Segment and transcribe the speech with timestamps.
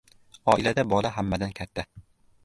[0.53, 1.83] •Oilada bola hammadan katta.